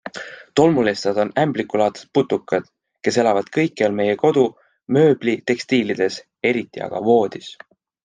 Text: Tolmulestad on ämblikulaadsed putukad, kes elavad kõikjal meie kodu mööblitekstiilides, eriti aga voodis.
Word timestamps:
Tolmulestad 0.59 1.17
on 1.23 1.31
ämblikulaadsed 1.41 2.09
putukad, 2.19 2.65
kes 3.09 3.21
elavad 3.25 3.53
kõikjal 3.59 3.95
meie 4.01 4.19
kodu 4.25 4.49
mööblitekstiilides, 4.99 6.23
eriti 6.53 6.87
aga 6.91 7.07
voodis. 7.11 7.57